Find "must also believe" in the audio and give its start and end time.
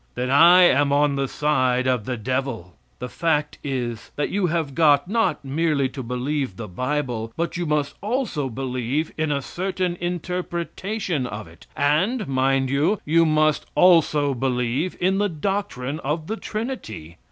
7.67-9.11, 13.27-14.97